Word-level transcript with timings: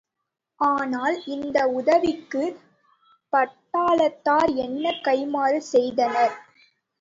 ஆனால் 0.59 1.17
இந்த 1.27 1.57
உதவிக்குப் 1.71 2.57
பட்டாளத்தார் 3.33 4.51
என்ன 4.57 4.93
கைம்மாறு 5.03 5.61
செய்தனர்? 5.71 6.35